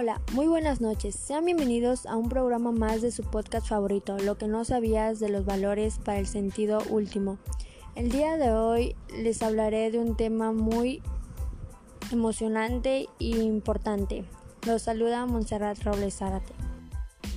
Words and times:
Hola, 0.00 0.18
muy 0.32 0.46
buenas 0.46 0.80
noches. 0.80 1.14
Sean 1.14 1.44
bienvenidos 1.44 2.06
a 2.06 2.16
un 2.16 2.30
programa 2.30 2.72
más 2.72 3.02
de 3.02 3.10
su 3.10 3.22
podcast 3.22 3.68
favorito, 3.68 4.16
Lo 4.16 4.38
que 4.38 4.48
no 4.48 4.64
sabías 4.64 5.20
de 5.20 5.28
los 5.28 5.44
valores 5.44 5.98
para 6.02 6.18
el 6.18 6.26
sentido 6.26 6.78
último. 6.88 7.36
El 7.96 8.10
día 8.10 8.38
de 8.38 8.50
hoy 8.50 8.96
les 9.14 9.42
hablaré 9.42 9.90
de 9.90 9.98
un 9.98 10.16
tema 10.16 10.52
muy 10.52 11.02
emocionante 12.10 13.10
e 13.18 13.26
importante. 13.26 14.24
Los 14.66 14.80
saluda 14.80 15.26
Montserrat 15.26 15.82
Robles 15.82 16.14
Zárate. 16.14 16.54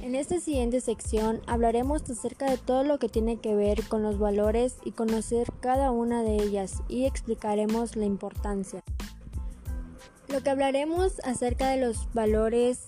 En 0.02 0.16
esta 0.16 0.40
siguiente 0.40 0.80
sección 0.80 1.42
hablaremos 1.48 2.10
acerca 2.10 2.50
de 2.50 2.58
todo 2.58 2.86
lo 2.86 2.98
que 2.98 3.10
tiene 3.10 3.42
que 3.42 3.56
ver 3.56 3.86
con 3.90 4.04
los 4.04 4.20
valores 4.20 4.78
y 4.86 4.92
conocer 4.92 5.52
cada 5.60 5.92
una 5.92 6.24
de 6.24 6.38
ellas 6.38 6.82
y 6.88 7.04
explicaremos 7.04 7.98
la 7.98 8.06
importancia. 8.06 8.82
Lo 10.34 10.42
que 10.42 10.50
hablaremos 10.50 11.20
acerca 11.24 11.70
de 11.70 11.78
los 11.78 12.12
valores 12.12 12.88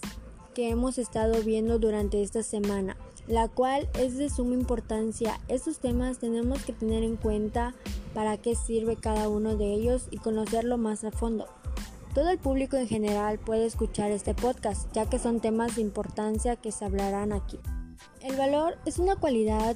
que 0.56 0.70
hemos 0.70 0.98
estado 0.98 1.44
viendo 1.44 1.78
durante 1.78 2.24
esta 2.24 2.42
semana, 2.42 2.98
la 3.28 3.50
cual 3.50 3.88
es 4.00 4.18
de 4.18 4.32
suma 4.32 4.56
importancia. 4.56 5.40
Estos 5.48 5.78
temas 5.78 6.18
tenemos 6.18 6.64
que 6.64 6.74
tener 6.74 7.04
en 7.04 7.18
cuenta 7.18 7.76
para 8.16 8.38
qué 8.38 8.56
sirve 8.56 8.96
cada 8.96 9.30
uno 9.30 9.58
de 9.58 9.76
ellos 9.76 10.08
y 10.10 10.18
conocerlo 10.18 10.80
más 10.80 11.04
a 11.04 11.12
fondo. 11.12 11.46
Todo 12.16 12.30
el 12.30 12.40
público 12.40 12.78
en 12.78 12.88
general 12.88 13.38
puede 13.38 13.68
escuchar 13.68 14.10
este 14.10 14.34
podcast, 14.34 14.92
ya 14.94 15.08
que 15.08 15.20
son 15.20 15.40
temas 15.40 15.76
de 15.76 15.84
importancia 15.84 16.56
que 16.56 16.72
se 16.72 16.84
hablarán 16.84 17.32
aquí. 17.32 17.60
El 18.22 18.38
valor 18.38 18.80
es 18.88 18.98
una 18.98 19.18
cualidad 19.18 19.76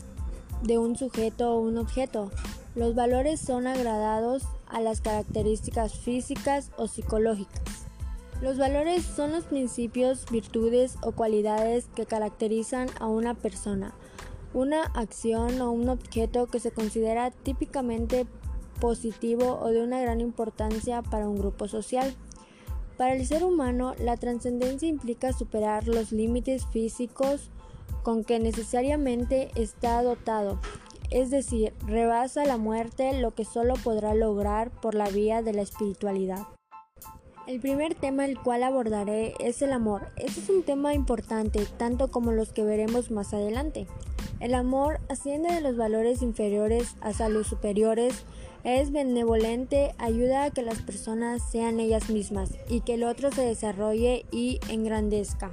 de 0.64 0.80
un 0.80 0.96
sujeto 0.96 1.54
o 1.54 1.60
un 1.60 1.78
objeto. 1.78 2.32
Los 2.80 2.96
valores 2.96 3.42
son 3.42 3.68
agradados 3.68 4.44
a 4.66 4.80
las 4.80 5.02
características 5.02 5.96
físicas 5.96 6.72
o 6.78 6.88
psicológicas. 6.88 7.62
Los 8.42 8.58
valores 8.58 9.04
son 9.04 9.34
los 9.34 9.44
principios, 9.44 10.26
virtudes 10.32 10.96
o 11.02 11.12
cualidades 11.12 11.90
que 11.94 12.06
caracterizan 12.06 12.88
a 13.02 13.08
una 13.08 13.34
persona, 13.34 13.94
una 14.54 14.84
acción 14.94 15.60
o 15.60 15.72
un 15.72 15.90
objeto 15.90 16.48
que 16.48 16.62
se 16.62 16.72
considera 16.72 17.32
típicamente 17.32 18.26
positivo 18.80 19.60
o 19.62 19.72
de 19.72 19.84
una 19.84 20.00
gran 20.00 20.22
importancia 20.22 21.02
para 21.02 21.28
un 21.28 21.38
grupo 21.38 21.68
social. 21.68 22.16
Para 22.96 23.14
el 23.14 23.28
ser 23.28 23.44
humano, 23.44 23.94
la 24.00 24.16
trascendencia 24.16 24.88
implica 24.88 25.34
superar 25.34 25.86
los 25.86 26.14
límites 26.14 26.66
físicos 26.68 27.50
con 28.04 28.24
que 28.24 28.40
necesariamente 28.40 29.52
está 29.56 30.02
dotado, 30.02 30.62
es 31.12 31.30
decir, 31.30 31.74
rebasa 31.86 32.46
la 32.46 32.58
muerte 32.58 33.20
lo 33.20 33.32
que 33.32 33.46
solo 33.46 33.76
podrá 33.84 34.14
lograr 34.14 34.70
por 34.70 34.96
la 34.96 35.10
vía 35.10 35.42
de 35.42 35.54
la 35.54 35.62
espiritualidad. 35.62 36.48
El 37.48 37.60
primer 37.60 37.96
tema 37.96 38.26
el 38.26 38.40
cual 38.40 38.62
abordaré 38.62 39.34
es 39.40 39.64
el 39.64 39.74
amor. 39.74 40.10
Este 40.18 40.40
es 40.40 40.50
un 40.50 40.62
tema 40.62 40.94
importante, 40.94 41.66
tanto 41.78 42.10
como 42.10 42.32
los 42.32 42.52
que 42.52 42.64
veremos 42.64 43.10
más 43.10 43.34
adelante. 43.34 43.88
El 44.40 44.54
amor 44.54 45.00
asciende 45.10 45.52
de 45.52 45.62
los 45.62 45.76
valores 45.76 46.22
inferiores 46.22 46.96
hasta 47.02 47.28
los 47.28 47.48
superiores, 47.48 48.24
es 48.64 48.92
benevolente, 48.92 49.96
ayuda 49.98 50.44
a 50.44 50.52
que 50.52 50.62
las 50.62 50.82
personas 50.82 51.42
sean 51.50 51.80
ellas 51.80 52.10
mismas 52.10 52.52
y 52.70 52.82
que 52.82 52.96
el 52.96 53.04
otro 53.04 53.32
se 53.32 53.42
desarrolle 53.42 54.26
y 54.32 54.60
engrandezca. 54.70 55.52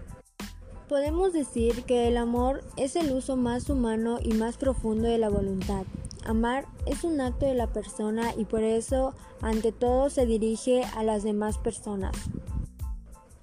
Podemos 0.89 1.33
decir 1.33 1.83
que 1.83 2.07
el 2.07 2.17
amor 2.17 2.63
es 2.77 2.95
el 2.95 3.11
uso 3.13 3.37
más 3.37 3.69
humano 3.69 4.19
y 4.23 4.35
más 4.35 4.57
profundo 4.57 5.09
de 5.09 5.19
la 5.19 5.29
voluntad. 5.29 5.85
Amar 6.25 6.67
es 6.87 7.03
un 7.03 7.21
acto 7.21 7.45
de 7.45 7.55
la 7.55 7.67
persona 7.67 8.33
y 8.37 8.45
por 8.45 8.63
eso 8.63 9.13
ante 9.43 9.73
todo 9.73 10.11
se 10.11 10.27
dirige 10.27 10.85
a 10.97 11.03
las 11.03 11.25
demás 11.25 11.59
personas. 11.59 12.13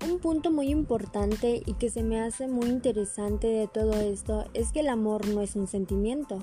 Un 0.09 0.19
punto 0.19 0.51
muy 0.51 0.69
importante 0.69 1.61
y 1.65 1.73
que 1.73 1.89
se 1.89 2.01
me 2.01 2.21
hace 2.21 2.47
muy 2.47 2.67
interesante 2.67 3.47
de 3.47 3.67
todo 3.67 3.93
esto 3.99 4.45
es 4.53 4.71
que 4.71 4.79
el 4.79 4.87
amor 4.87 5.27
no 5.27 5.41
es 5.41 5.57
un 5.57 5.67
sentimiento. 5.67 6.39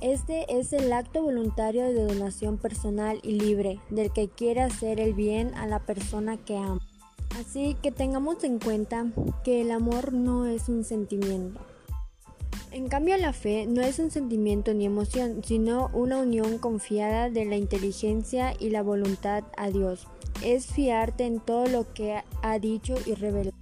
Este 0.00 0.56
es 0.56 0.72
el 0.72 0.92
acto 0.92 1.20
voluntario 1.20 1.82
de 1.82 2.06
donación 2.06 2.58
personal 2.58 3.18
y 3.24 3.32
libre 3.32 3.80
del 3.90 4.12
que 4.12 4.28
quiere 4.28 4.60
hacer 4.60 5.00
el 5.00 5.14
bien 5.14 5.52
a 5.54 5.66
la 5.66 5.80
persona 5.80 6.36
que 6.36 6.56
ama. 6.56 6.80
Así 7.38 7.76
que 7.80 7.92
tengamos 7.92 8.42
en 8.42 8.58
cuenta 8.58 9.06
que 9.44 9.60
el 9.60 9.70
amor 9.70 10.12
no 10.12 10.46
es 10.46 10.68
un 10.68 10.82
sentimiento. 10.82 11.60
En 12.72 12.88
cambio 12.88 13.16
la 13.16 13.32
fe 13.32 13.66
no 13.66 13.80
es 13.80 14.00
un 14.00 14.10
sentimiento 14.10 14.74
ni 14.74 14.86
emoción, 14.86 15.42
sino 15.44 15.88
una 15.92 16.18
unión 16.18 16.58
confiada 16.58 17.30
de 17.30 17.44
la 17.44 17.56
inteligencia 17.56 18.54
y 18.58 18.70
la 18.70 18.82
voluntad 18.82 19.44
a 19.56 19.70
Dios. 19.70 20.08
Es 20.44 20.66
fiarte 20.66 21.26
en 21.26 21.38
todo 21.38 21.66
lo 21.68 21.92
que 21.94 22.22
ha 22.42 22.58
dicho 22.58 22.96
y 23.06 23.14
revelado. 23.14 23.56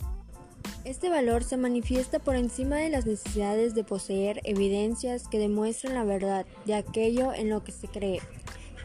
Este 0.84 1.10
valor 1.10 1.44
se 1.44 1.58
manifiesta 1.58 2.18
por 2.18 2.36
encima 2.36 2.76
de 2.76 2.88
las 2.88 3.04
necesidades 3.04 3.74
de 3.74 3.84
poseer 3.84 4.40
evidencias 4.44 5.28
que 5.28 5.38
demuestran 5.38 5.94
la 5.94 6.04
verdad 6.04 6.46
de 6.64 6.74
aquello 6.74 7.34
en 7.34 7.50
lo 7.50 7.62
que 7.62 7.72
se 7.72 7.88
cree. 7.88 8.20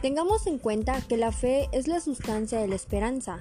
Tengamos 0.02 0.46
en 0.46 0.58
cuenta 0.58 1.00
que 1.00 1.16
la 1.16 1.32
fe 1.32 1.68
es 1.72 1.88
la 1.88 2.00
sustancia 2.00 2.60
de 2.60 2.68
la 2.68 2.74
esperanza. 2.74 3.40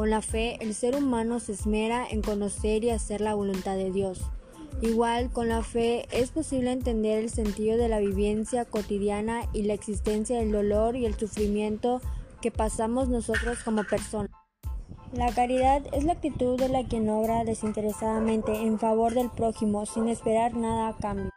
Con 0.00 0.08
la 0.08 0.22
fe, 0.22 0.56
el 0.62 0.72
ser 0.72 0.96
humano 0.96 1.40
se 1.40 1.52
esmera 1.52 2.06
en 2.08 2.22
conocer 2.22 2.84
y 2.84 2.88
hacer 2.88 3.20
la 3.20 3.34
voluntad 3.34 3.76
de 3.76 3.90
Dios. 3.90 4.22
Igual, 4.80 5.30
con 5.30 5.50
la 5.50 5.62
fe 5.62 6.06
es 6.10 6.30
posible 6.30 6.72
entender 6.72 7.18
el 7.18 7.28
sentido 7.28 7.76
de 7.76 7.90
la 7.90 7.98
vivencia 7.98 8.64
cotidiana 8.64 9.42
y 9.52 9.64
la 9.64 9.74
existencia 9.74 10.38
del 10.38 10.52
dolor 10.52 10.96
y 10.96 11.04
el 11.04 11.18
sufrimiento 11.18 12.00
que 12.40 12.50
pasamos 12.50 13.10
nosotros 13.10 13.58
como 13.62 13.84
personas. 13.84 14.30
La 15.12 15.34
caridad 15.34 15.82
es 15.92 16.04
la 16.04 16.14
actitud 16.14 16.58
de 16.58 16.70
la 16.70 16.82
quien 16.88 17.10
obra 17.10 17.44
desinteresadamente 17.44 18.54
en 18.54 18.78
favor 18.78 19.12
del 19.12 19.28
prójimo 19.28 19.84
sin 19.84 20.08
esperar 20.08 20.56
nada 20.56 20.88
a 20.88 20.96
cambio. 20.96 21.29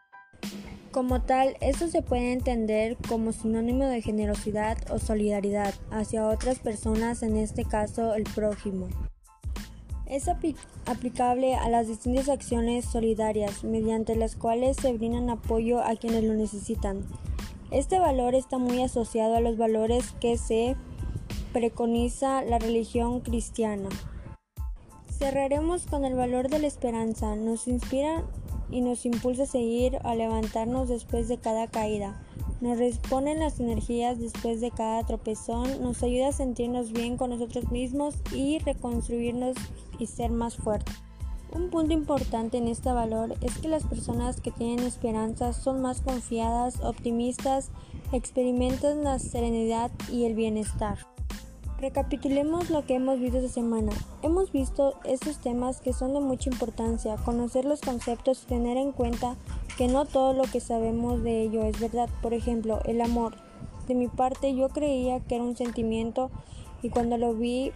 Como 0.94 1.24
tal, 1.24 1.58
esto 1.59 1.88
se 1.88 2.04
puede 2.04 2.34
entender 2.34 2.98
como 3.09 3.31
sinónimo 3.31 3.86
de 3.86 4.04
generosidad 4.04 4.78
o 4.92 5.00
solidaridad 5.00 5.74
hacia 5.90 6.28
otras 6.28 6.59
personas, 6.59 7.24
en 7.24 7.36
este 7.36 7.66
caso 7.66 8.14
el 8.14 8.26
prójimo. 8.26 8.90
Es 10.06 10.28
aplicable 10.86 11.56
a 11.56 11.68
las 11.68 11.88
distintas 11.88 12.30
acciones 12.30 12.86
solidarias 12.86 13.64
mediante 13.64 14.16
las 14.16 14.36
cuales 14.36 14.78
se 14.78 14.94
brindan 14.94 15.32
apoyo 15.32 15.82
a 15.82 15.96
quienes 15.96 16.26
lo 16.26 16.36
necesitan. 16.36 17.03
Este 17.72 17.98
valor 17.98 18.36
está 18.36 18.59
muy 18.59 18.84
asociado 18.84 19.36
a 19.36 19.42
los 19.42 19.58
valores 19.58 20.14
que 20.22 20.38
se 20.38 20.76
preconiza 21.53 22.44
la 22.44 22.59
religión 22.59 23.22
cristiana. 23.22 23.90
Cerraremos 25.23 25.85
con 25.85 26.03
el 26.03 26.16
valor 26.16 26.50
de 26.50 26.59
la 26.59 26.67
esperanza. 26.67 27.38
Nos 27.38 27.69
inspira 27.69 28.25
y 28.69 28.81
nos 28.81 29.06
impulsa 29.06 29.44
a 29.44 29.45
seguir, 29.45 29.97
a 30.03 30.16
levantarnos 30.16 30.89
después 30.89 31.29
de 31.29 31.38
cada 31.38 31.67
caída. 31.67 32.22
Nos 32.59 32.78
responden 32.78 33.39
las 33.39 33.57
energías 33.61 34.19
después 34.19 34.59
de 34.59 34.69
cada 34.69 35.01
tropezón, 35.06 35.81
nos 35.81 36.03
ayuda 36.03 36.28
a 36.28 36.34
sentirnos 36.34 36.91
bien 36.91 37.16
con 37.16 37.29
nosotros 37.29 37.72
mismos 37.72 38.16
y 38.34 38.59
reconstruirnos 38.59 39.56
y 39.97 40.07
ser 40.07 40.29
más 40.29 40.57
fuertes. 40.57 41.01
Un 41.53 41.69
punto 41.69 41.94
importante 41.94 42.57
en 42.57 42.67
este 42.67 42.91
valor 42.91 43.34
es 43.40 43.57
que 43.59 43.69
las 43.69 43.85
personas 43.85 44.41
que 44.41 44.51
tienen 44.51 44.85
esperanza 44.85 45.53
son 45.53 45.81
más 45.81 46.01
confiadas, 46.01 46.81
optimistas, 46.81 47.69
experimentan 48.11 49.05
la 49.05 49.19
serenidad 49.19 49.90
y 50.11 50.25
el 50.25 50.35
bienestar. 50.35 51.12
Recapitulemos 51.84 52.70
lo 52.70 52.86
que 52.86 52.96
hemos 52.96 53.20
visto 53.20 53.40
esta 53.40 53.52
semana. 53.52 53.92
Hemos 54.22 54.54
visto 54.54 54.94
estos 55.04 55.40
temas 55.40 55.82
que 55.82 55.92
son 55.92 56.14
de 56.14 56.22
mucha 56.22 56.50
importancia, 56.50 57.18
conocer 57.18 57.66
los 57.66 57.82
conceptos 57.82 58.44
y 58.44 58.46
tener 58.46 58.78
en 58.78 58.94
cuenta 58.94 59.36
que 59.78 59.90
no 59.90 60.06
todo 60.06 60.32
lo 60.32 60.44
que 60.44 60.62
sabemos 60.62 61.24
de 61.24 61.42
ello 61.42 61.64
es 61.64 61.78
verdad. 61.82 62.08
Por 62.22 62.34
ejemplo, 62.34 62.80
el 62.86 63.02
amor. 63.02 63.36
De 63.86 63.96
mi 63.96 64.08
parte 64.08 64.56
yo 64.56 64.70
creía 64.70 65.20
que 65.20 65.35
era 65.35 65.44
un 65.44 65.58
sentimiento 65.58 66.32
y 66.82 66.90
cuando 66.90 67.18
lo 67.18 67.34
vi 67.34 67.74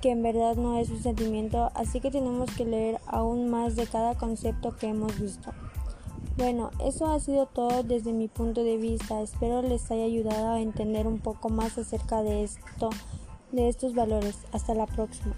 que 0.00 0.12
en 0.12 0.22
verdad 0.22 0.56
no 0.56 0.78
es 0.78 0.88
un 0.88 1.02
sentimiento, 1.02 1.70
así 1.74 2.00
que 2.00 2.10
tenemos 2.10 2.50
que 2.56 2.64
leer 2.64 2.98
aún 3.06 3.50
más 3.50 3.76
de 3.76 3.86
cada 3.86 4.14
concepto 4.14 4.74
que 4.74 4.86
hemos 4.86 5.20
visto. 5.20 5.50
Bueno, 6.38 6.70
eso 6.82 7.12
ha 7.12 7.20
sido 7.20 7.44
todo 7.44 7.82
desde 7.82 8.14
mi 8.14 8.26
punto 8.26 8.64
de 8.64 8.78
vista. 8.78 9.20
Espero 9.20 9.60
les 9.60 9.90
haya 9.90 10.04
ayudado 10.04 10.54
a 10.54 10.62
entender 10.62 11.06
un 11.06 11.18
poco 11.18 11.50
más 11.50 11.76
acerca 11.76 12.22
de 12.22 12.42
esto 12.44 12.88
de 13.54 13.68
estos 13.68 13.94
valores. 13.94 14.36
Hasta 14.52 14.74
la 14.74 14.86
próxima. 14.86 15.34